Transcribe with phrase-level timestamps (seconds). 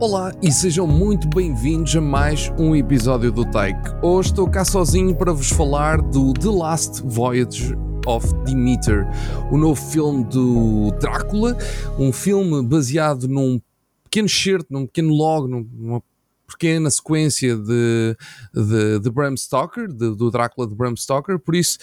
[0.00, 3.90] Olá e sejam muito bem-vindos a mais um episódio do Take.
[4.02, 7.76] Hoje estou cá sozinho para vos falar do The Last Voyage
[8.06, 9.06] of Demeter,
[9.52, 11.54] o novo filme do Drácula,
[11.98, 13.60] um filme baseado num
[14.04, 16.02] pequeno shirt, num pequeno log, numa
[16.48, 18.16] pequena sequência de,
[18.54, 21.76] de, de Bram Stoker, de, do Drácula de Bram Stoker, por isso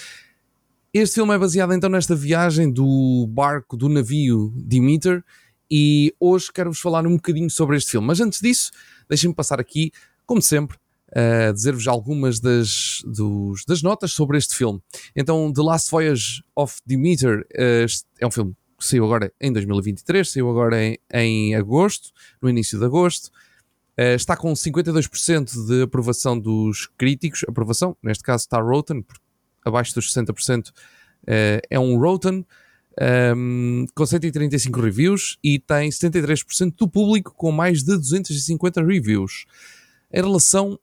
[0.92, 5.24] este filme é baseado então nesta viagem do barco, do navio Demeter,
[5.70, 8.08] e hoje quero-vos falar um bocadinho sobre este filme.
[8.08, 8.72] Mas antes disso,
[9.10, 9.92] deixem-me passar aqui,
[10.26, 10.78] como sempre,
[11.14, 14.82] a dizer-vos algumas das, dos, das notas sobre este filme.
[15.16, 17.86] Então, The Last Voyage of Demeter uh,
[18.20, 22.12] é um filme que saiu agora em 2023, saiu agora em, em agosto,
[22.42, 23.28] no início de agosto.
[23.98, 27.44] Uh, está com 52% de aprovação dos críticos.
[27.48, 29.04] Aprovação, neste caso está Rotten,
[29.66, 30.74] abaixo dos 60% uh,
[31.70, 32.46] é um Rotten
[33.36, 39.46] um, com 135 reviews e tem 73% do público com mais de 250 reviews.
[40.12, 40.80] Em relação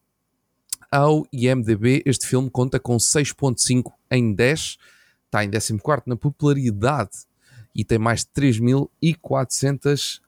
[0.91, 4.79] ao IMDB, este filme conta com 6.5 em 10,
[5.27, 7.27] está em 14 na popularidade
[7.75, 10.21] e tem mais de 3.400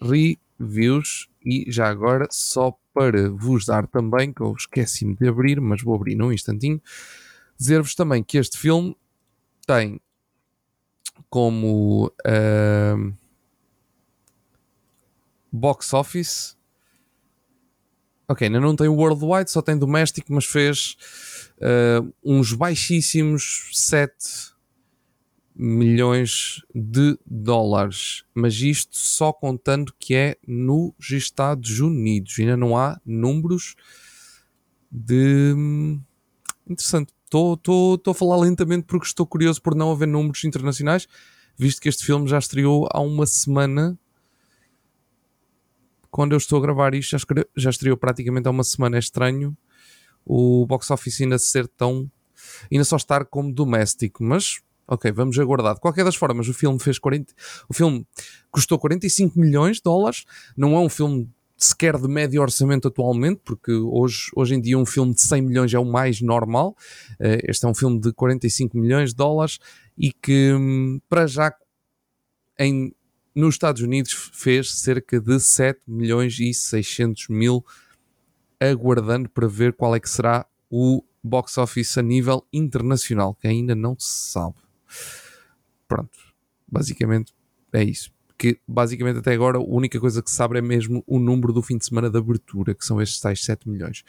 [0.00, 1.28] reviews.
[1.44, 5.94] E já agora, só para vos dar também, que eu esqueci-me de abrir, mas vou
[5.94, 6.80] abrir num instantinho,
[7.58, 8.96] dizer-vos também que este filme
[9.66, 10.00] tem
[11.28, 13.14] como uh,
[15.52, 16.56] box office.
[18.28, 20.96] Ok, ainda não tem worldwide, só tem doméstico, mas fez
[21.56, 24.58] uh, uns baixíssimos 7
[25.58, 28.24] milhões de dólares.
[28.34, 32.38] Mas isto só contando que é nos Estados Unidos.
[32.38, 33.74] Ainda não há números
[34.90, 35.54] de.
[35.56, 36.00] Hum,
[36.66, 37.12] interessante.
[37.28, 41.06] Estou a falar lentamente porque estou curioso por não haver números internacionais,
[41.56, 43.98] visto que este filme já estreou há uma semana.
[46.10, 47.24] Quando eu estou a gravar isto, já,
[47.54, 48.96] já estreou praticamente há uma semana.
[48.96, 49.56] É estranho
[50.24, 52.10] o box office ainda ser tão.
[52.70, 55.74] ainda só estar como doméstico, mas ok, vamos aguardar.
[55.74, 57.32] De qualquer das formas, o filme fez 40.
[57.68, 58.06] O filme
[58.50, 60.24] custou 45 milhões de dólares.
[60.56, 64.86] Não é um filme sequer de médio orçamento atualmente, porque hoje, hoje em dia um
[64.86, 66.76] filme de 100 milhões é o mais normal.
[67.14, 69.58] Uh, este é um filme de 45 milhões de dólares
[69.96, 71.52] e que, um, para já,
[72.58, 72.94] em,
[73.34, 77.66] nos Estados Unidos fez cerca de 7 milhões e 600 mil,
[78.60, 83.74] aguardando para ver qual é que será o box office a nível internacional, que ainda
[83.74, 84.54] não se sabe.
[85.88, 86.18] Pronto,
[86.70, 87.34] basicamente
[87.72, 91.18] é isso que basicamente até agora a única coisa que se sabe é mesmo o
[91.18, 94.04] número do fim de semana de abertura, que são estes tais 7 milhões.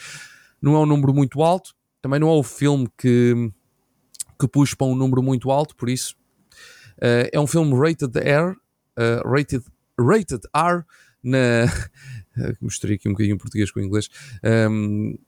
[0.62, 3.52] Não é um número muito alto, também não é o filme que,
[4.40, 6.16] que puxa para um número muito alto, por isso
[6.98, 9.64] uh, é um filme rated R, uh, rated,
[10.00, 10.84] rated R
[11.24, 11.66] na.
[12.62, 14.10] Mostrei aqui um bocadinho português com o inglês.
[14.44, 15.20] Um, ehm,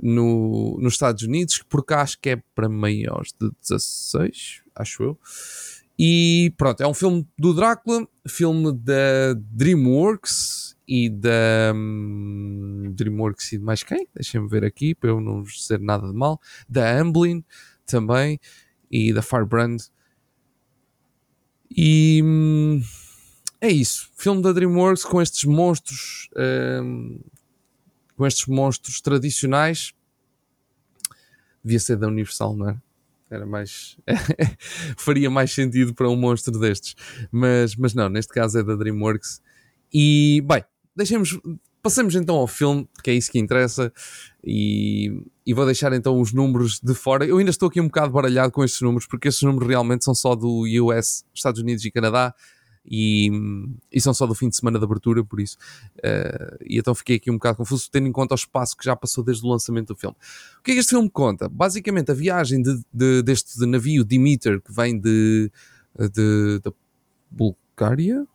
[0.00, 5.18] no, nos Estados Unidos, porque acho que é para maiores de 16, acho eu.
[5.98, 13.58] E pronto, é um filme do Drácula, filme da DreamWorks e da um, DreamWorks e
[13.58, 14.06] de mais quem?
[14.14, 16.40] Deixem-me ver aqui para eu não dizer nada de mal.
[16.68, 17.44] Da Amblin
[17.84, 18.38] também
[18.88, 19.78] e da Firebrand.
[21.76, 22.80] E hum,
[23.60, 24.08] é isso.
[24.16, 26.30] Filme da DreamWorks com estes monstros,
[26.80, 27.20] um,
[28.16, 29.92] com estes monstros tradicionais.
[31.64, 32.80] Devia ser da Universal, não é?
[33.30, 33.96] Era mais.
[34.96, 36.94] faria mais sentido para um monstro destes.
[37.30, 39.40] Mas, mas não, neste caso é da Dreamworks.
[39.92, 40.64] E, bem,
[40.96, 41.38] deixemos.
[41.80, 43.92] Passemos então ao filme, que é isso que interessa,
[44.44, 47.24] e, e vou deixar então os números de fora.
[47.24, 50.12] Eu ainda estou aqui um bocado baralhado com estes números, porque estes números realmente são
[50.12, 52.34] só do US, Estados Unidos e Canadá
[52.84, 53.30] e,
[53.92, 55.56] e são só do fim de semana de abertura, por isso.
[55.98, 58.96] Uh, e então fiquei aqui um bocado confuso, tendo em conta o espaço que já
[58.96, 60.16] passou desde o lançamento do filme.
[60.58, 61.48] O que é que este filme conta?
[61.48, 65.50] Basicamente, a viagem de, de, deste navio Demeter, que vem de,
[65.98, 66.72] de, de
[67.30, 68.26] Bulgária?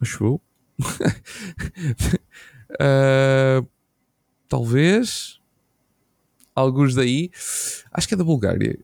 [0.00, 0.40] Acho eu.
[2.80, 3.68] uh,
[4.48, 5.37] talvez
[6.58, 7.30] alguns daí,
[7.92, 8.78] acho que é da Bulgária.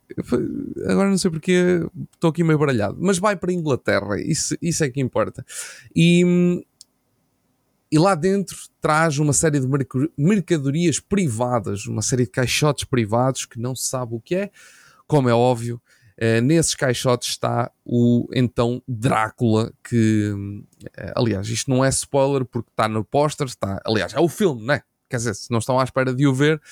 [0.87, 4.85] Agora não sei porque estou aqui meio baralhado, mas vai para a Inglaterra, isso, isso
[4.85, 5.44] é que importa.
[5.94, 6.65] E,
[7.91, 9.69] e lá dentro traz uma série de
[10.17, 14.50] mercadorias privadas, uma série de caixotes privados que não se sabe o que é,
[15.06, 15.81] como é óbvio.
[16.17, 22.71] Uh, nesses caixotes está o então Drácula, que uh, aliás, isto não é spoiler porque
[22.71, 24.82] está no póster, está, aliás, é o filme, né?
[25.11, 26.62] Quer dizer, se não estão à espera de o ver,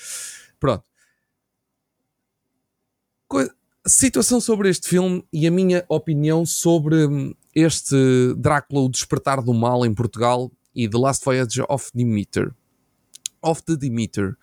[0.61, 0.85] pronto
[3.87, 7.97] situação sobre este filme e a minha opinião sobre hum, este
[8.37, 12.55] Drácula, o despertar do mal em Portugal e The Last Voyage of Demeter.
[13.43, 14.37] Of the Demeter.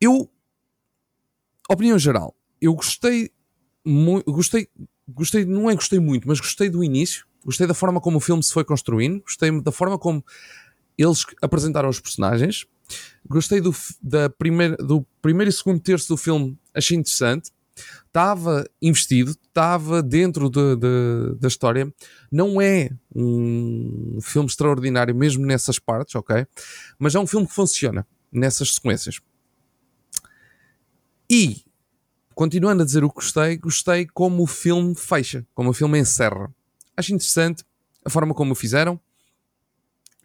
[0.00, 0.28] Eu,
[1.70, 3.30] opinião geral, eu gostei,
[4.26, 4.68] gostei,
[5.08, 8.42] gostei, não é gostei muito, mas gostei do início, gostei da forma como o filme
[8.42, 10.24] se foi construindo, gostei da forma como
[10.98, 12.66] eles apresentaram os personagens,
[13.26, 17.50] gostei do, da primeira, do primeiro e segundo terço do filme, achei interessante,
[18.06, 21.92] estava investido, estava dentro de, de, da história.
[22.30, 26.46] Não é um filme extraordinário, mesmo nessas partes, ok?
[26.98, 29.20] Mas é um filme que funciona nessas sequências.
[31.28, 31.64] E,
[32.34, 36.52] continuando a dizer o que gostei, gostei como o filme fecha, como o filme encerra.
[36.96, 37.64] Acho interessante
[38.04, 39.00] a forma como o fizeram.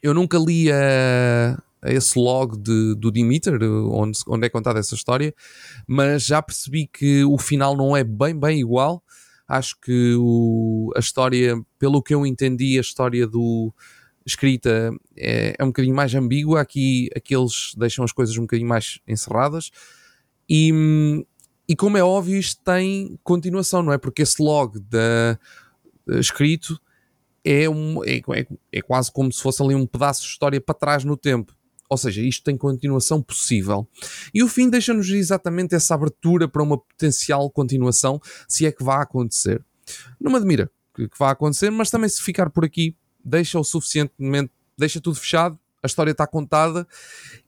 [0.03, 4.95] Eu nunca li a, a esse log de, do Dimitri, onde, onde é contada essa
[4.95, 5.33] história,
[5.87, 9.03] mas já percebi que o final não é bem, bem igual.
[9.47, 13.73] Acho que o, a história, pelo que eu entendi, a história do
[14.25, 16.59] escrita é, é um bocadinho mais ambígua.
[16.59, 19.71] Aqui, aqui eles deixam as coisas um bocadinho mais encerradas.
[20.49, 21.25] E,
[21.67, 23.97] e como é óbvio, isto tem continuação, não é?
[23.97, 25.39] Porque esse log da,
[26.19, 26.79] escrito
[27.43, 30.75] é, um, é, é, é, quase como se fosse ali um pedaço de história para
[30.75, 31.56] trás no tempo.
[31.89, 33.87] Ou seja, isto tem continuação possível.
[34.33, 39.01] E o fim deixa-nos exatamente essa abertura para uma potencial continuação, se é que vai
[39.01, 39.63] acontecer.
[40.19, 43.63] Não me admira que, que vá acontecer, mas também se ficar por aqui, deixa o
[43.63, 46.87] suficientemente, deixa tudo fechado, a história está contada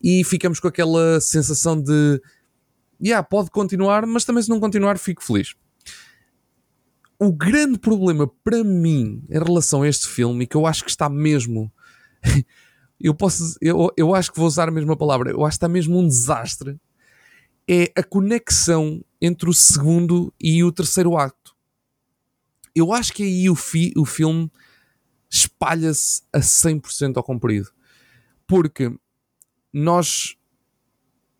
[0.01, 2.21] e ficamos com aquela sensação de
[3.03, 5.55] yeah, pode continuar, mas também se não continuar, fico feliz.
[7.17, 10.89] O grande problema para mim em relação a este filme, e que eu acho que
[10.89, 11.71] está mesmo
[12.99, 15.67] eu posso, eu, eu acho que vou usar a mesma palavra, eu acho que está
[15.69, 16.79] mesmo um desastre,
[17.67, 21.55] é a conexão entre o segundo e o terceiro acto.
[22.75, 24.51] Eu acho que aí o, fi, o filme
[25.29, 27.69] espalha-se a 100% ao comprido.
[28.47, 28.91] Porque
[29.71, 30.35] nós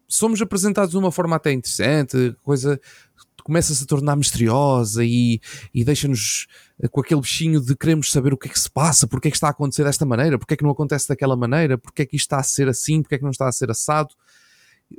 [0.07, 2.79] somos apresentados de uma forma até interessante, coisa
[3.49, 5.41] começa-se a tornar misteriosa e,
[5.73, 6.45] e deixa-nos
[6.79, 9.31] eh, com aquele bichinho de queremos saber o que é que se passa, porque é
[9.31, 12.05] que está a acontecer desta maneira, porque é que não acontece daquela maneira, porque é
[12.05, 14.13] que isto está a ser assim, porque é que não está a ser assado.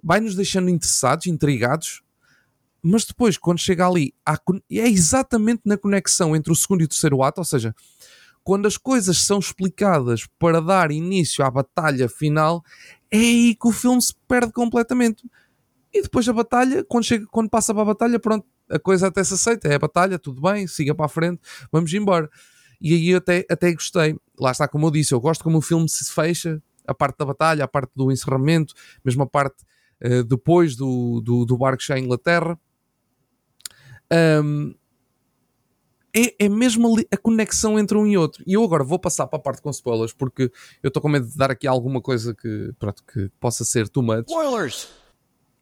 [0.03, 2.03] Vai-nos deixando interessados, intrigados,
[2.83, 4.13] mas depois, quando chega ali,
[4.69, 7.73] é exatamente na conexão entre o segundo e o terceiro ato, ou seja,
[8.43, 12.65] quando as coisas são explicadas para dar início à batalha final,
[13.13, 15.23] é aí que o filme se perde completamente.
[15.93, 19.23] E depois a batalha, quando, chega, quando passa para a batalha, pronto, a coisa até
[19.25, 19.69] se aceita.
[19.69, 21.41] É a batalha, tudo bem, siga para a frente,
[21.73, 22.31] vamos embora.
[22.81, 24.17] E aí eu até, até gostei.
[24.39, 27.25] Lá está, como eu disse, eu gosto como o filme se fecha, a parte da
[27.25, 29.65] batalha, a parte do encerramento, mesmo a parte
[30.05, 32.59] uh, depois do, do, do barco já em Inglaterra.
[34.13, 34.75] Um,
[36.15, 38.43] é, é mesmo a conexão entre um e outro.
[38.47, 40.51] E eu agora vou passar para a parte com spoilers, porque
[40.83, 44.03] eu estou com medo de dar aqui alguma coisa que, pronto, que possa ser too
[44.03, 44.29] much.
[44.29, 44.89] Spoilers!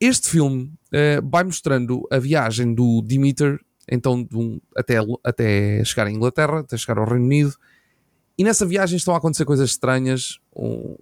[0.00, 3.58] Este filme uh, vai mostrando a viagem do Dimitri,
[3.90, 7.54] então um, até, até chegar à Inglaterra, até chegar ao Reino Unido,
[8.36, 10.38] e nessa viagem estão a acontecer coisas estranhas.
[10.54, 10.96] Um,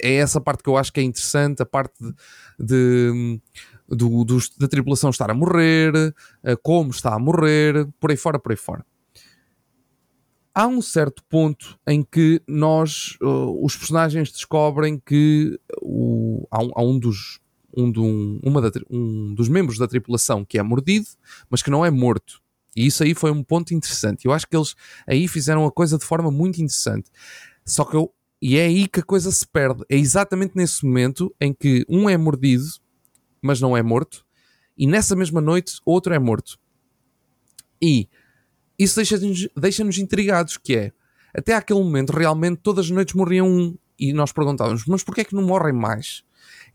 [0.00, 2.14] é essa parte que eu acho que é interessante, a parte de,
[2.60, 3.40] de
[3.88, 4.24] do,
[4.58, 8.56] da tripulação estar a morrer, uh, como está a morrer, por aí fora, por aí
[8.56, 8.86] fora.
[10.54, 16.70] Há um certo ponto em que nós, uh, os personagens, descobrem que o, há, um,
[16.74, 17.40] há um dos
[17.76, 21.06] um, um, da, um dos membros da tripulação que é mordido,
[21.50, 22.40] mas que não é morto.
[22.74, 24.24] E isso aí foi um ponto interessante.
[24.24, 24.74] Eu acho que eles
[25.06, 27.10] aí fizeram a coisa de forma muito interessante.
[27.64, 29.84] Só que eu, e é aí que a coisa se perde.
[29.88, 32.64] É exatamente nesse momento em que um é mordido,
[33.40, 34.24] mas não é morto,
[34.76, 36.58] e nessa mesma noite outro é morto.
[37.80, 38.08] E
[38.78, 40.92] isso deixa-nos deixa intrigados, que é,
[41.34, 43.76] até aquele momento, realmente, todas as noites morriam um.
[43.98, 46.22] E nós perguntávamos, mas porquê é que não morrem mais?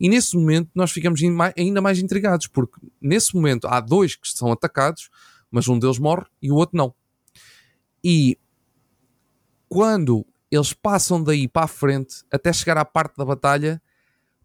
[0.02, 1.20] E nesse momento nós ficamos
[1.56, 5.08] ainda mais intrigados, porque nesse momento há dois que são atacados,
[5.48, 6.92] mas um deles morre e o outro não.
[8.02, 8.36] E
[9.68, 13.80] quando eles passam daí para a frente, até chegar à parte da batalha,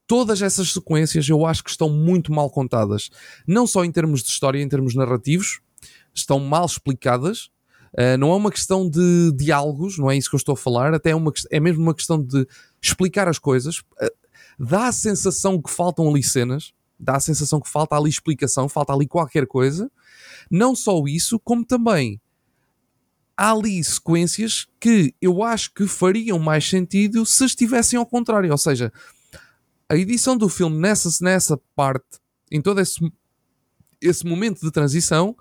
[0.06, 3.10] todas essas sequências eu acho que estão muito mal contadas.
[3.48, 5.60] Não só em termos de história, em termos narrativos,
[6.14, 7.50] estão mal explicadas.
[7.94, 10.94] Uh, não é uma questão de diálogos, não é isso que eu estou a falar,
[10.94, 12.46] até é, uma, é mesmo uma questão de
[12.80, 13.80] explicar as coisas.
[14.00, 14.27] Uh,
[14.58, 18.94] dá a sensação que faltam ali cenas, dá a sensação que falta ali explicação, falta
[18.94, 19.92] ali qualquer coisa.
[20.50, 22.20] Não só isso, como também
[23.36, 28.52] há ali sequências que eu acho que fariam mais sentido se estivessem ao contrário.
[28.52, 28.92] Ou seja,
[29.88, 32.20] a edição do filme nessa, nessa parte,
[32.52, 33.00] em todo esse,
[34.02, 35.38] esse momento de transição,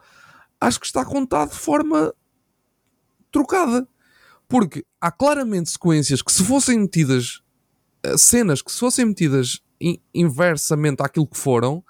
[0.61, 2.14] acho que está contado de forma
[3.32, 3.88] trocada.
[4.46, 7.42] Porque há claramente sequências que, se fossem metidas,
[8.17, 9.61] cenas que se fossem metidas
[10.15, 11.85] inversamente àquilo que foram,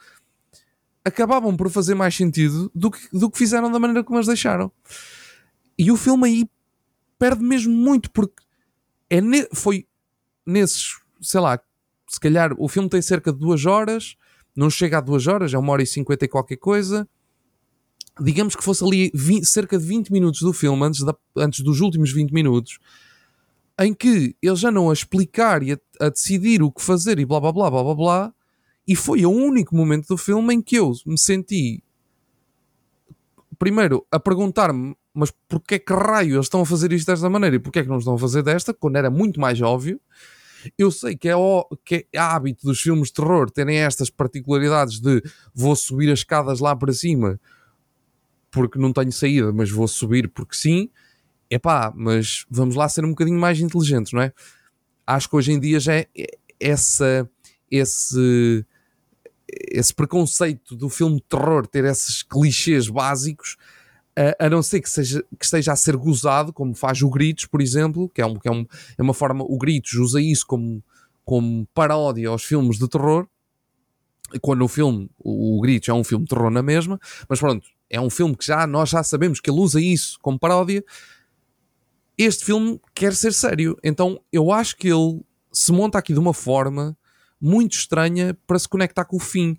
[1.04, 4.72] acabavam por fazer mais sentido do que, do que fizeram da maneira como as deixaram.
[5.78, 6.50] E o filme aí
[7.18, 8.42] perde mesmo muito, porque
[9.08, 9.86] é ne foi
[10.44, 11.60] nesses, sei lá,
[12.08, 14.16] se calhar o filme tem cerca de duas horas,
[14.54, 17.08] não chega a duas horas, é uma hora e cinquenta e qualquer coisa.
[18.18, 21.80] Digamos que fosse ali 20, cerca de 20 minutos do filme, antes, da, antes dos
[21.80, 22.78] últimos 20 minutos,
[23.78, 27.40] em que eles não a explicar e a, a, decidir o que fazer e blá
[27.40, 28.34] blá blá blá blá blá,
[28.86, 31.82] e foi o único momento do filme em que eu me senti
[33.58, 37.58] primeiro a perguntar-me mas porquê que raio eles estão a fazer isto desta maneira e
[37.58, 39.98] porquê que não estão a fazer desta, quando era muito mais óbvio.
[40.76, 45.00] Eu sei que é, ó, que é hábito dos filmes de terror terem estas particularidades
[45.00, 45.22] de
[45.54, 47.40] vou subir as escadas lá para cima
[48.50, 50.90] porque não tenho saída, mas vou subir porque sim.
[51.50, 54.32] Epá, mas vamos lá ser um bocadinho mais inteligentes, não é?
[55.06, 56.08] Acho que hoje em dia já é
[56.58, 57.28] essa,
[57.70, 58.64] esse,
[59.48, 63.56] esse preconceito do filme de terror ter esses clichês básicos
[64.38, 67.60] a, não ser que, seja, que esteja a ser gozado, como faz o Gritos, por
[67.60, 70.82] exemplo, que é, um, que é, um, é uma forma, o Gritos usa isso como,
[71.22, 73.28] como paródia aos filmes de terror,
[74.40, 76.98] quando o filme, o, o Gritos é um filme de terror na mesma,
[77.28, 80.38] mas pronto, é um filme que já nós já sabemos que ele usa isso como
[80.38, 80.82] paródia.
[82.18, 85.20] Este filme quer ser sério, então eu acho que ele
[85.52, 86.96] se monta aqui de uma forma
[87.40, 89.58] muito estranha para se conectar com o fim.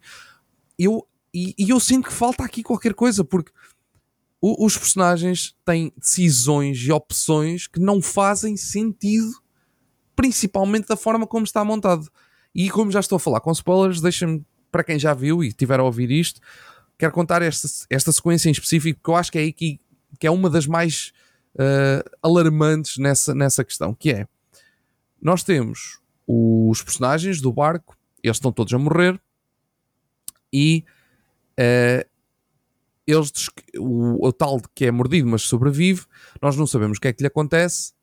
[0.78, 3.52] Eu, e, e eu sinto que falta aqui qualquer coisa, porque
[4.42, 9.32] o, os personagens têm decisões e opções que não fazem sentido,
[10.16, 12.10] principalmente da forma como está montado.
[12.54, 15.80] E como já estou a falar com spoilers, deixem-me, para quem já viu e tiver
[15.80, 16.42] a ouvir isto,
[16.98, 19.80] quero contar esta, esta sequência em específico, que eu acho que é aí que,
[20.20, 21.12] que é uma das mais
[21.56, 24.27] uh, alarmantes nessa, nessa questão, que é,
[25.22, 29.20] nós temos os personagens do barco, eles estão todos a morrer,
[30.51, 30.84] e
[31.60, 32.08] uh,
[33.06, 33.32] eles,
[33.77, 36.06] o, o tal que é mordido mas sobrevive,
[36.42, 37.94] nós não sabemos o que é que lhe acontece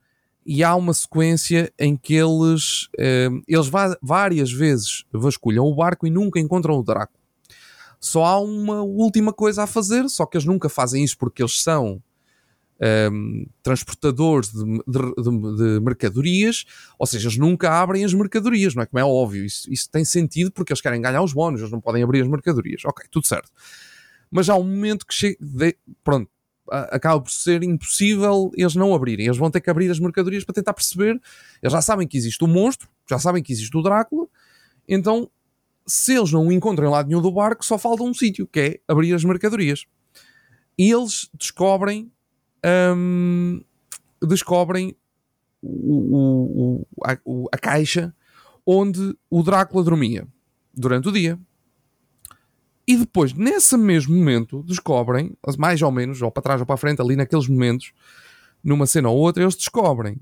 [0.46, 3.66] e há uma sequência em que eles, eh, eles
[4.02, 7.18] várias vezes vasculham o barco e nunca encontram o Drácula.
[7.98, 11.62] Só há uma última coisa a fazer, só que eles nunca fazem isso porque eles
[11.62, 12.02] são
[13.12, 16.64] um, transportadores de, de, de, de, mercadorias,
[16.98, 18.86] ou seja, eles nunca abrem as mercadorias, não é?
[18.86, 21.80] Como é óbvio, isso, isso tem sentido porque eles querem ganhar os bónus, eles não
[21.80, 22.84] podem abrir as mercadorias.
[22.84, 23.50] Ok, tudo certo
[24.34, 26.28] mas há um momento que chega, de, pronto,
[26.68, 29.26] acaba por ser impossível eles não abrirem.
[29.26, 31.20] Eles vão ter que abrir as mercadorias para tentar perceber.
[31.62, 34.26] Eles já sabem que existe o monstro, já sabem que existe o Drácula,
[34.88, 35.30] então
[35.86, 38.58] se eles não o encontram em lado nenhum do barco, só falta um sítio, que
[38.58, 39.84] é abrir as mercadorias.
[40.76, 42.10] E eles descobrem
[42.96, 43.62] hum,
[44.22, 44.96] descobrem
[45.62, 47.12] o, o, a,
[47.52, 48.14] a caixa
[48.66, 50.26] onde o Drácula dormia
[50.72, 51.38] durante o dia.
[52.86, 56.78] E depois, nesse mesmo momento, descobrem, mais ou menos, ou para trás ou para a
[56.78, 57.92] frente, ali naqueles momentos,
[58.62, 60.16] numa cena ou outra, eles descobrem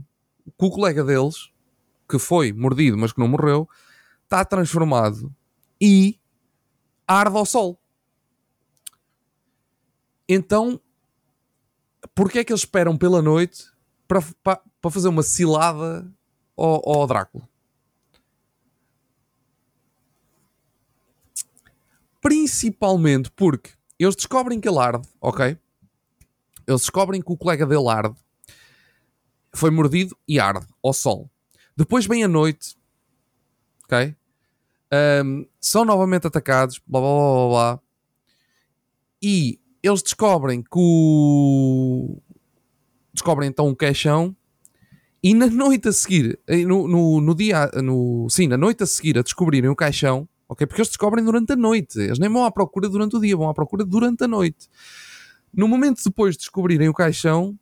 [0.59, 1.51] que o colega deles,
[2.09, 3.69] que foi mordido, mas que não morreu,
[4.25, 5.33] está transformado
[5.81, 6.19] e
[7.07, 7.81] arde ao sol.
[10.29, 10.81] Então,
[12.15, 13.65] porquê é que eles esperam pela noite
[14.07, 16.11] para, para, para fazer uma cilada
[16.57, 17.49] ao, ao Drácula?
[22.21, 25.59] Principalmente porque eles descobrem que ele arde, ok?
[26.67, 28.17] Eles descobrem que o colega dele arde,
[29.55, 31.31] foi mordido e arde ao sol.
[31.77, 32.77] Depois vem a noite,
[33.85, 34.17] ok?
[35.25, 37.81] Um, são novamente atacados, blá blá blá blá blá.
[39.23, 42.19] E eles descobrem que o.
[43.13, 44.35] Descobrem então um caixão.
[45.23, 49.17] E na noite a seguir, no, no, no dia, no, sim, na noite a seguir
[49.17, 50.67] a descobrirem o caixão, ok?
[50.67, 51.97] Porque eles descobrem durante a noite.
[52.01, 54.69] Eles nem vão à procura durante o dia, vão à procura durante a noite.
[55.55, 57.57] No momento depois de descobrirem o caixão,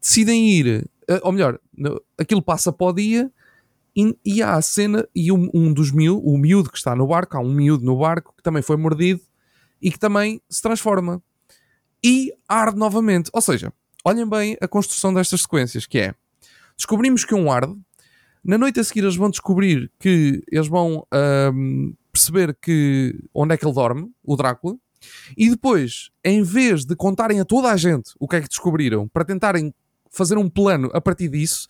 [0.00, 1.58] decidem ir, eh, ou melhor,
[2.16, 3.32] aquilo passa para o dia
[3.96, 7.06] e, e há a cena e um, um dos miúdos, o miúdo que está no
[7.06, 9.22] barco, há um miúdo no barco que também foi mordido
[9.80, 11.22] e que também se transforma
[12.02, 13.30] e arde novamente.
[13.32, 13.72] Ou seja,
[14.04, 16.14] olhem bem a construção destas sequências, que é
[16.76, 17.74] descobrimos que um arde,
[18.44, 21.06] na noite a seguir eles vão descobrir que eles vão
[22.10, 24.76] perceber que onde é que ele dorme, o Drácula,
[25.36, 29.08] e depois, em vez de contarem a toda a gente o que é que descobriram,
[29.08, 29.74] para tentarem
[30.10, 31.66] fazer um plano a partir disso,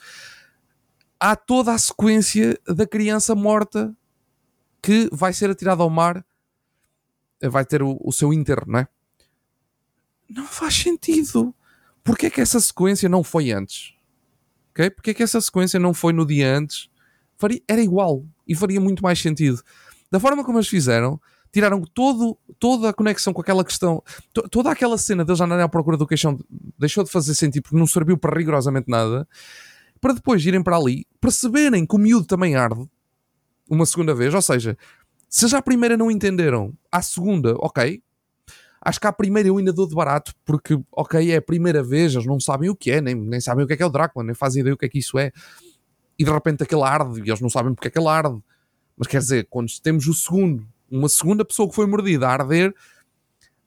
[1.19, 3.95] há toda a sequência da criança morta
[4.83, 6.25] que vai ser atirada ao mar,
[7.41, 8.89] vai ter o, o seu enterro, não é?
[10.35, 11.55] Não faz sentido.
[12.03, 13.95] Porquê é que essa sequência não foi antes?
[14.73, 14.91] ok?
[14.91, 16.91] Porque é que essa sequência não foi no dia antes?
[17.69, 19.61] Era igual e faria muito mais sentido.
[20.11, 21.21] Da forma como eles fizeram,
[21.53, 25.69] tiraram todo, toda a conexão com aquela questão, to, toda aquela cena deles andarem à
[25.69, 26.39] procura do queixão
[26.79, 29.27] deixou de fazer sentido porque não serviu para rigorosamente nada,
[30.01, 32.89] para depois irem para ali, perceberem que o miúdo também arde
[33.69, 34.77] uma segunda vez, ou seja,
[35.29, 38.03] se já a primeira não entenderam, à segunda, ok.
[38.85, 42.15] Acho que à primeira eu ainda dou de barato, porque, ok, é a primeira vez,
[42.15, 43.91] eles não sabem o que é, nem, nem sabem o que é que é o
[43.91, 45.31] Drácula, nem fazem ideia o que é que isso é.
[46.19, 48.43] E de repente aquele arde, e eles não sabem porque é que ele arde.
[48.97, 52.75] Mas quer dizer, quando temos o segundo, uma segunda pessoa que foi mordida a arder,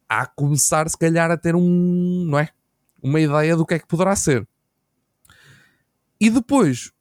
[0.10, 2.50] há a começar se calhar a ter um, não é?
[3.02, 4.46] Uma ideia do que é que poderá ser.
[6.20, 6.92] E depois,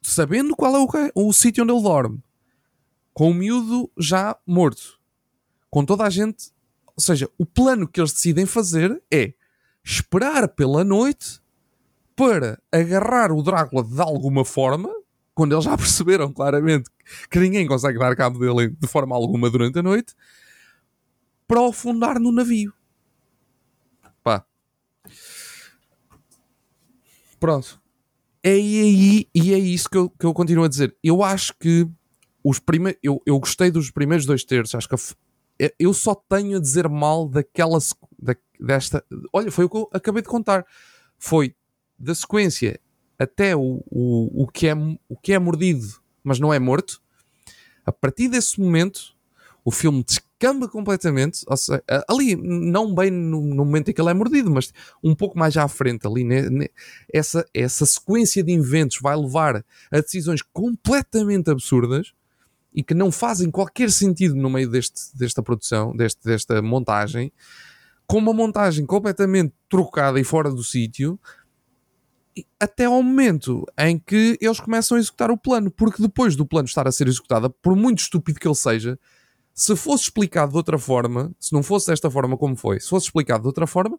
[0.00, 2.22] sabendo qual é o, o sítio onde ele dorme,
[3.12, 4.98] com o miúdo já morto,
[5.68, 6.50] com toda a gente,
[7.00, 9.32] ou seja, o plano que eles decidem fazer é
[9.82, 11.40] esperar pela noite
[12.14, 14.90] para agarrar o Drácula de alguma forma,
[15.34, 16.90] quando eles já perceberam claramente
[17.30, 20.14] que ninguém consegue dar cabo dele de forma alguma durante a noite,
[21.48, 22.74] para o afundar no navio.
[24.22, 24.44] Pá.
[27.40, 27.80] Pronto.
[28.42, 30.94] É aí e é isso que eu, que eu continuo a dizer.
[31.02, 31.88] Eu acho que
[32.44, 33.00] os primeiros.
[33.02, 34.74] Eu, eu gostei dos primeiros dois terços.
[34.74, 34.98] Acho que a,
[35.78, 37.78] eu só tenho a dizer mal daquela.
[38.18, 39.04] Da, desta.
[39.32, 40.64] Olha, foi o que eu acabei de contar.
[41.18, 41.54] Foi
[41.98, 42.80] da sequência
[43.18, 45.86] até o, o, o, que é, o que é mordido,
[46.24, 47.00] mas não é morto.
[47.84, 49.14] A partir desse momento,
[49.64, 51.44] o filme descamba completamente.
[51.56, 55.38] Seja, ali, não bem no, no, momento em que ele é mordido, mas um pouco
[55.38, 56.66] mais à frente, ali, né, né,
[57.12, 62.14] essa, essa sequência de eventos vai levar a decisões completamente absurdas
[62.72, 67.32] e que não fazem qualquer sentido no meio deste, desta produção, deste, desta montagem,
[68.06, 71.18] com uma montagem completamente trocada e fora do sítio,
[72.58, 76.66] até ao momento em que eles começam a executar o plano, porque depois do plano
[76.66, 78.98] estar a ser executado, por muito estúpido que ele seja,
[79.52, 83.06] se fosse explicado de outra forma, se não fosse desta forma como foi, se fosse
[83.06, 83.98] explicado de outra forma,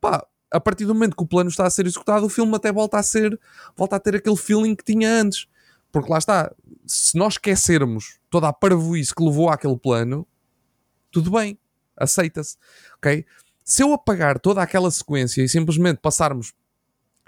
[0.00, 2.70] pá, a partir do momento que o plano está a ser executado, o filme até
[2.70, 3.38] volta a ser,
[3.76, 5.46] volta a ter aquele feeling que tinha antes.
[5.92, 6.52] Porque lá está,
[6.86, 10.26] se nós esquecermos toda a parvoíce que levou àquele plano,
[11.10, 11.58] tudo bem,
[11.94, 12.56] aceita-se,
[12.96, 13.24] ok?
[13.62, 16.54] Se eu apagar toda aquela sequência e simplesmente passarmos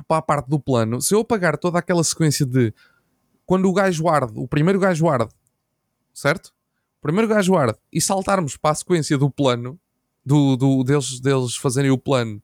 [0.09, 2.73] para a parte do plano, se eu apagar toda aquela sequência de
[3.45, 5.33] quando o gajo arde, o primeiro gajo arde,
[6.13, 6.47] certo?
[6.99, 9.79] O primeiro gajo arde, e saltarmos para a sequência do plano,
[10.25, 12.43] do, do, deles, deles fazerem o plano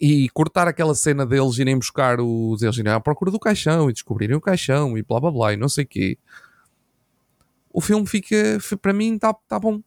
[0.00, 2.62] e cortar aquela cena deles irem buscar os.
[2.62, 5.56] eles irem à procura do caixão e descobrirem o caixão e blá blá blá e
[5.56, 6.18] não sei o quê.
[7.72, 9.80] O filme fica, para mim, está tá bom.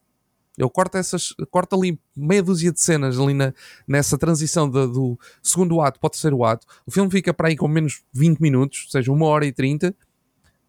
[0.58, 3.54] Eu corto essas, corto ali meia dúzia de cenas ali na,
[3.86, 6.66] nessa transição de, do segundo ato para o terceiro ato.
[6.86, 9.94] O filme fica para aí com menos 20 minutos, ou seja, uma hora e 30,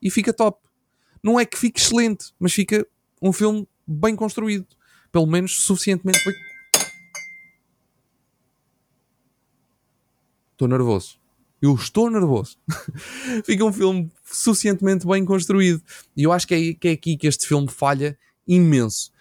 [0.03, 0.61] e fica top.
[1.23, 2.87] Não é que fique excelente, mas fica
[3.23, 4.67] um filme bem construído.
[5.13, 6.35] Pelo menos suficientemente bem
[10.57, 11.19] Estou nervoso.
[11.61, 12.57] Eu estou nervoso.
[13.45, 15.83] Fica um filme suficientemente bem construído.
[16.17, 19.13] E eu acho que é, que é aqui que este filme falha imenso.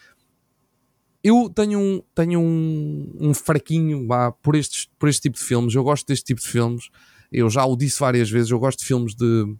[1.21, 5.75] Eu tenho um, tenho um, um fraquinho vá, por, estes, por este tipo de filmes.
[5.75, 6.89] Eu gosto deste tipo de filmes.
[7.29, 8.49] Eu já o disse várias vezes.
[8.49, 9.53] Eu gosto de filmes de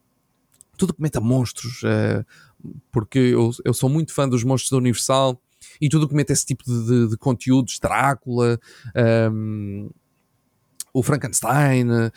[0.77, 1.83] tudo que meta monstros.
[1.83, 2.25] Uh,
[2.89, 5.41] porque eu, eu sou muito fã dos monstros da Universal
[5.81, 8.59] e tudo que mete esse tipo de, de, de conteúdos, Drácula,
[8.95, 9.89] um, ehm,
[10.95, 12.11] o Frankenstein uh,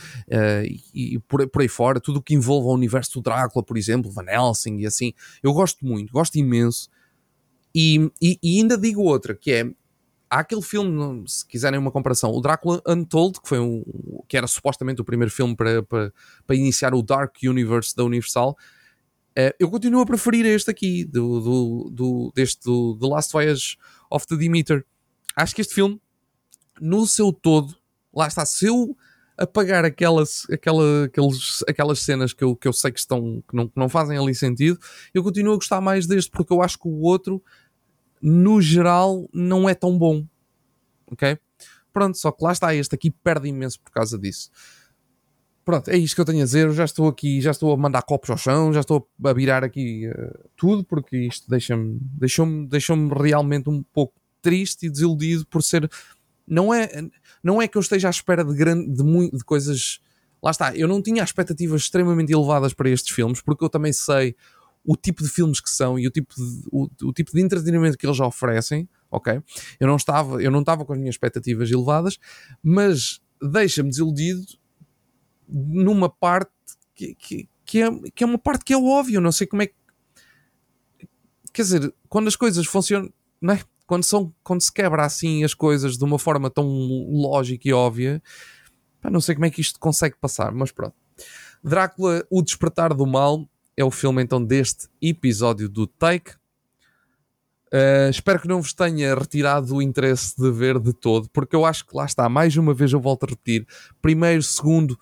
[0.95, 3.77] e, e por, por, aí fora, tudo o que envolve o universo do Drácula, por
[3.77, 5.12] exemplo, Van Helsing e assim.
[5.43, 6.88] Eu gosto muito, gosto imenso.
[7.75, 9.64] E, e, e ainda digo outra, que é
[10.31, 13.83] há aquele filme, se quiserem uma comparação, o Drácula Untold, que foi um,
[14.29, 16.12] que era supostamente o primeiro filme para, para,
[16.47, 18.57] para iniciar o Dark Universe da Universal.
[19.37, 23.77] Uh, eu continuo a preferir este aqui, do, do, do, deste do The Last Voyage
[24.09, 24.87] of the Demeter.
[25.35, 26.01] Acho que este filme,
[26.81, 27.77] no seu todo,
[28.14, 28.97] lá está, se eu
[29.37, 33.68] apagar aquelas, aquela, aqueles, aquelas cenas que eu, que eu sei que, estão, que, não,
[33.68, 34.79] que não fazem ali sentido,
[35.14, 37.42] eu continuo a gostar mais deste porque eu acho que o outro,
[38.21, 40.27] no geral, não é tão bom.
[41.11, 41.38] Ok?
[41.92, 44.51] Pronto, só que lá está, este aqui perde imenso por causa disso.
[45.64, 46.66] Pronto, é isto que eu tenho a dizer.
[46.66, 49.62] Eu já estou aqui, já estou a mandar copos ao chão, já estou a virar
[49.62, 55.62] aqui uh, tudo, porque isto deixa-me deixou-me deixou realmente um pouco triste e desiludido por
[55.62, 55.90] ser
[56.49, 56.89] não é,
[57.43, 60.01] não é que eu esteja à espera de, grande, de, de coisas.
[60.43, 64.37] Lá está, eu não tinha expectativas extremamente elevadas para estes filmes, porque eu também sei
[64.85, 67.99] o tipo de filmes que são e o tipo de, o, o tipo de entretenimento
[67.99, 69.43] que eles oferecem, ok?
[69.79, 72.19] Eu não estava, eu não estava com as minhas expectativas elevadas,
[72.63, 74.43] mas deixa-me desiludido
[75.49, 76.51] numa parte
[76.95, 79.67] que, que, que, é, que é uma parte que é óbvio, não sei como é
[79.67, 79.75] que.
[81.53, 83.61] Quer dizer, quando as coisas funcionam, não é?
[83.88, 86.68] Quando, são, quando se quebra assim as coisas de uma forma tão
[87.11, 88.22] lógica e óbvia,
[89.01, 90.94] pá, não sei como é que isto consegue passar, mas pronto.
[91.64, 96.33] Drácula, O Despertar do Mal, é o filme então deste episódio do Take.
[97.72, 101.64] Uh, espero que não vos tenha retirado o interesse de ver de todo, porque eu
[101.64, 103.66] acho que lá está, mais uma vez eu volto a repetir:
[104.03, 104.98] primeiro, segundo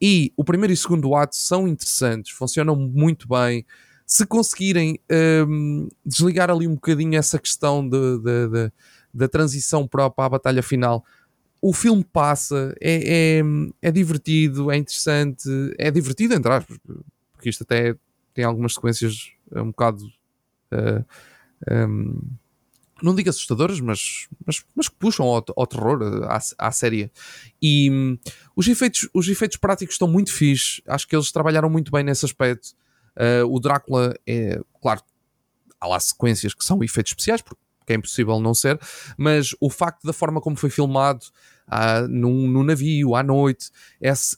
[0.00, 3.66] e o primeiro e segundo ato são interessantes, funcionam muito bem.
[4.12, 4.98] Se conseguirem
[5.46, 8.72] um, desligar ali um bocadinho essa questão de, de, de,
[9.14, 11.04] da transição própria à batalha final,
[11.62, 13.42] o filme passa, é, é,
[13.80, 16.76] é, divertido, é interessante, é divertido, entre aspas,
[17.32, 17.94] porque isto até
[18.34, 20.04] tem algumas sequências um bocado.
[20.72, 21.04] Uh,
[21.70, 22.20] um,
[23.00, 27.12] não digo assustadoras, mas, mas, mas que puxam ao, ao terror, à, à série.
[27.62, 28.18] E um,
[28.56, 30.80] os, efeitos, os efeitos práticos estão muito fixes.
[30.84, 32.74] Acho que eles trabalharam muito bem nesse aspecto.
[33.16, 35.02] Uh, o Drácula é, claro,
[35.80, 38.78] há lá sequências que são efeitos especiais, porque é impossível não ser,
[39.16, 41.26] mas o facto da forma como foi filmado,
[41.70, 43.70] uh, no, navio, à noite.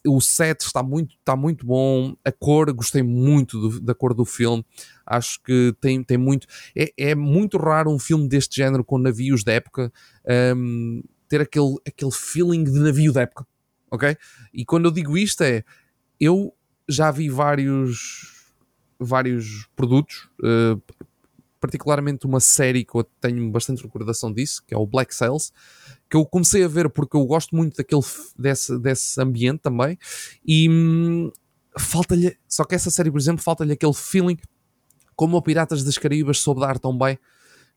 [0.06, 2.14] O set está muito, está muito bom.
[2.24, 4.64] A cor, gostei muito do, da cor do filme.
[5.06, 6.46] Acho que tem, tem muito.
[6.76, 9.92] É, é muito raro um filme deste género com navios da época
[10.56, 13.46] um, ter aquele, aquele feeling de navio da época.
[13.90, 14.16] Ok?
[14.52, 15.64] E quando eu digo isto é.
[16.20, 16.54] Eu
[16.88, 18.31] já vi vários,
[18.98, 20.28] vários produtos.
[20.40, 20.81] Uh,
[21.62, 25.52] particularmente uma série que eu tenho bastante recordação disso, que é o Black Sails,
[26.11, 28.02] que eu comecei a ver porque eu gosto muito daquele,
[28.37, 29.96] desse, desse ambiente também,
[30.44, 31.31] e hum,
[31.78, 34.37] falta-lhe, só que essa série, por exemplo, falta-lhe aquele feeling
[35.14, 37.16] como o Piratas das Caraíbas soube dar tão bem,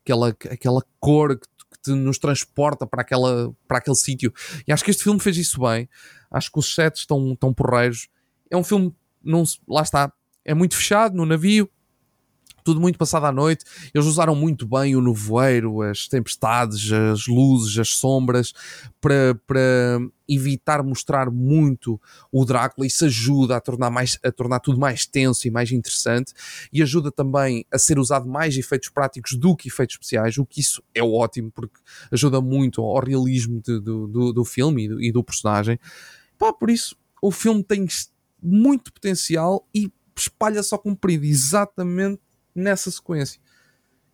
[0.02, 4.34] aquela, aquela cor que, nos transporta para, aquela, para aquele sítio,
[4.66, 5.88] e acho que este filme fez isso bem,
[6.28, 8.08] acho que os sets estão, estão porreiros,
[8.50, 10.12] é um filme, não, lá está,
[10.46, 11.68] é muito fechado no navio,
[12.66, 13.64] tudo muito passado à noite.
[13.94, 18.52] Eles usaram muito bem o nevoeiro, as tempestades, as luzes, as sombras,
[19.00, 22.00] para, evitar mostrar muito
[22.32, 22.86] o Drácula.
[22.86, 26.32] Isso ajuda a tornar, mais, a tornar tudo mais tenso e mais interessante
[26.72, 30.60] e ajuda também a ser usado mais efeitos práticos do que efeitos especiais, o que
[30.60, 31.78] isso é ótimo porque
[32.10, 35.78] ajuda muito ao realismo de, do, do, do, filme e do, e do personagem.
[36.36, 37.86] Pá, por isso, o filme tem
[38.42, 42.20] muito potencial e espalha só comprido exatamente
[42.54, 43.40] nessa sequência.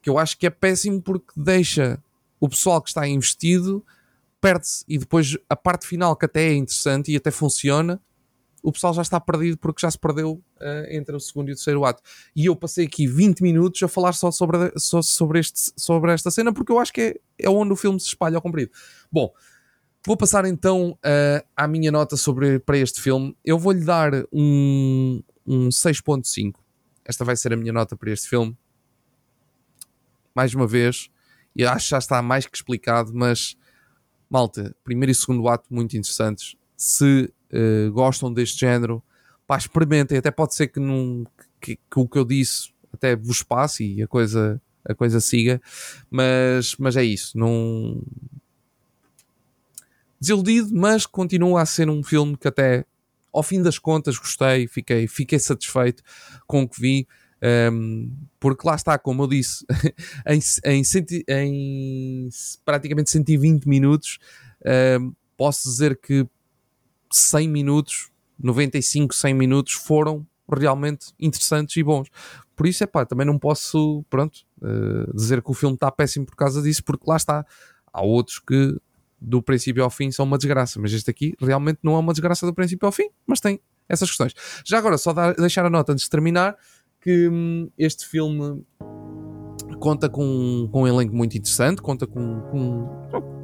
[0.00, 2.02] Que eu acho que é péssimo porque deixa
[2.40, 3.84] o pessoal que está investido
[4.42, 8.02] perde-se e depois a parte final que até é interessante e até funciona,
[8.60, 11.54] o pessoal já está perdido porque já se perdeu uh, entre o segundo e o
[11.54, 12.02] terceiro ato.
[12.34, 16.30] E eu passei aqui 20 minutos a falar só sobre, só sobre, este, sobre esta
[16.30, 18.72] cena porque eu acho que é, é onde o filme se espalha ao comprido.
[19.10, 19.32] Bom,
[20.04, 23.36] vou passar então uh, à minha nota sobre, para este filme.
[23.44, 26.62] Eu vou-lhe dar um, um 6.5
[27.04, 28.56] esta vai ser a minha nota para este filme.
[30.34, 31.10] Mais uma vez,
[31.54, 33.56] e acho que já está mais que explicado, mas
[34.30, 36.56] malta, primeiro e segundo ato muito interessantes.
[36.76, 39.02] Se uh, gostam deste género,
[39.46, 40.16] pá, experimentem.
[40.16, 41.26] Até pode ser que, num,
[41.60, 45.60] que, que, o que eu disse até vos passe e a coisa, a coisa siga,
[46.10, 47.36] mas, mas é isso.
[47.36, 48.00] Não
[50.18, 52.86] desiludido, mas continua a ser um filme que até
[53.32, 56.02] ao fim das contas gostei, fiquei, fiquei satisfeito
[56.46, 57.08] com o que vi.
[57.72, 59.66] Um, porque lá está, como eu disse,
[60.26, 62.28] em, em, centi, em,
[62.64, 64.18] praticamente 120 minutos,
[65.00, 66.24] um, posso dizer que
[67.10, 72.08] 100 minutos, 95, 100 minutos foram realmente interessantes e bons.
[72.54, 76.24] Por isso, é pá, também não posso, pronto, uh, dizer que o filme está péssimo
[76.24, 77.44] por causa disso, porque lá está,
[77.92, 78.76] há outros que
[79.22, 82.44] do princípio ao fim são uma desgraça, mas este aqui realmente não é uma desgraça
[82.44, 84.32] do princípio ao fim, mas tem essas questões.
[84.64, 86.56] Já agora, só dar, deixar a nota antes de terminar
[87.00, 88.64] que hum, este filme
[89.78, 92.88] conta com, com um elenco muito interessante, conta com, com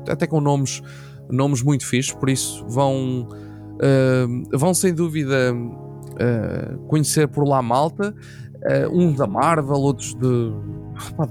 [0.09, 0.81] até com nomes,
[1.29, 8.15] nomes muito fixos, por isso vão, uh, vão sem dúvida uh, conhecer por lá malta,
[8.55, 10.53] uh, um da Marvel, outros de,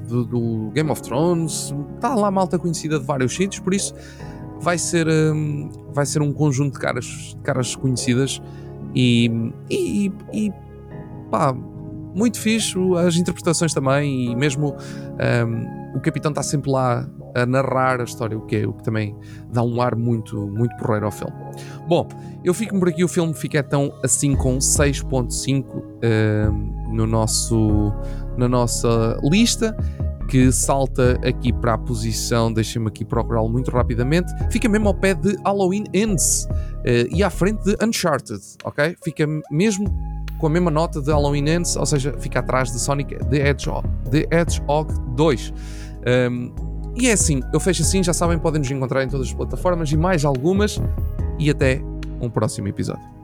[0.08, 3.94] do, do Game of Thrones, está lá malta conhecida de vários sítios, por isso
[4.60, 8.41] vai ser, um, vai ser um conjunto de caras, de caras conhecidas
[8.96, 9.32] e,
[9.70, 10.52] e, e
[11.30, 11.54] pá,
[12.15, 18.02] muito fixe as interpretações também e mesmo um, o capitão está sempre lá a narrar
[18.02, 19.15] a história, o que, é, o que também
[19.52, 21.34] dá um ar muito, muito porreiro ao filme.
[21.88, 22.08] Bom,
[22.43, 25.65] eu fico por aqui, o filme fica então assim com 6.5
[26.52, 27.93] um, no nosso,
[28.38, 29.76] na nossa lista
[30.28, 35.13] que salta aqui para a posição, deixem-me aqui procurá-lo muito rapidamente, fica mesmo ao pé
[35.13, 38.96] de Halloween Ends uh, e à frente de Uncharted, ok?
[39.04, 39.86] Fica mesmo
[40.38, 43.88] com a mesma nota de Halloween Ends, ou seja, fica atrás de Sonic the Hedgehog,
[44.12, 45.54] the Hedgehog 2.
[46.32, 49.34] Um, e é assim, eu fecho assim, já sabem, podem nos encontrar em todas as
[49.34, 50.80] plataformas e mais algumas.
[51.40, 51.80] E até
[52.20, 53.16] um próximo episódio.